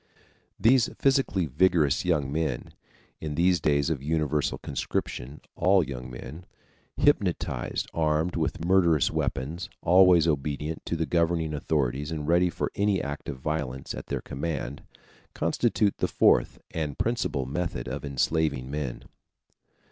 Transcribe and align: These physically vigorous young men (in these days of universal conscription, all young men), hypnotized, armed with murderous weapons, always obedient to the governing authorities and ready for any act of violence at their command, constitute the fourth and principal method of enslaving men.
These 0.59 0.89
physically 0.97 1.45
vigorous 1.45 2.05
young 2.05 2.31
men 2.31 2.73
(in 3.19 3.35
these 3.35 3.59
days 3.61 3.91
of 3.91 4.01
universal 4.01 4.57
conscription, 4.57 5.41
all 5.55 5.83
young 5.83 6.09
men), 6.09 6.47
hypnotized, 6.97 7.87
armed 7.93 8.35
with 8.35 8.65
murderous 8.65 9.11
weapons, 9.11 9.69
always 9.83 10.27
obedient 10.27 10.83
to 10.87 10.95
the 10.95 11.05
governing 11.05 11.53
authorities 11.53 12.09
and 12.11 12.27
ready 12.27 12.49
for 12.49 12.71
any 12.73 12.99
act 12.99 13.29
of 13.29 13.37
violence 13.37 13.93
at 13.93 14.07
their 14.07 14.21
command, 14.21 14.81
constitute 15.35 15.99
the 15.99 16.07
fourth 16.07 16.57
and 16.71 16.97
principal 16.97 17.45
method 17.45 17.87
of 17.87 18.03
enslaving 18.03 18.71
men. 18.71 19.03